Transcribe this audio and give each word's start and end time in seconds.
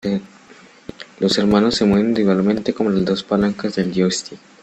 Los 1.19 1.37
hermanos 1.37 1.75
se 1.75 1.85
mueven 1.85 2.07
individualmente 2.07 2.73
con 2.73 2.91
las 2.95 3.05
dos 3.05 3.21
palancas 3.23 3.75
del 3.75 3.93
joystick. 3.93 4.39